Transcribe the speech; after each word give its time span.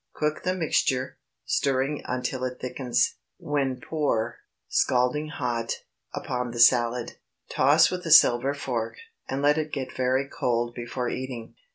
Cook 0.15 0.41
the 0.41 0.55
mixture, 0.55 1.19
stirring 1.45 2.01
until 2.07 2.43
it 2.43 2.57
thickens, 2.59 3.17
when 3.37 3.79
pour, 3.79 4.39
scalding 4.67 5.27
hot, 5.27 5.83
upon 6.11 6.49
the 6.49 6.59
salad. 6.59 7.17
Toss 7.51 7.91
with 7.91 8.03
a 8.07 8.11
silver 8.11 8.55
fork, 8.55 8.95
and 9.29 9.43
let 9.43 9.59
it 9.59 9.71
get 9.71 9.95
very 9.95 10.27
cold 10.27 10.73
before 10.73 11.09
eating. 11.09 11.53